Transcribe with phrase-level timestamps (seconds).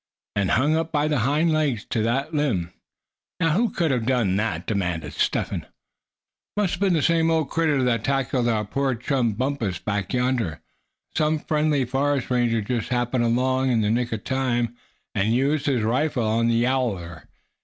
[0.35, 2.73] "And hung up by the hind legs to that limb;
[3.39, 5.67] now who could have done that?" demanded Step Hen.
[6.57, 10.59] "Must have been the same old critter that tackled our poor chum, Bumpus, back yonder.
[11.15, 14.75] Some friendly forest ranger just happened along in the nick of time,
[15.13, 17.25] and used his rifle on the yowler.